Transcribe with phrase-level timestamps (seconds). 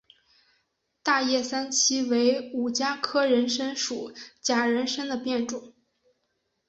[1.03, 5.75] 大叶三七为五加科人参属假人参的变种。